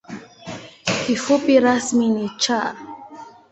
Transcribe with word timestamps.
Kifupi 1.03 1.53
rasmi 1.65 2.07
ni 2.15 2.25
‘Cha’. 2.41 2.59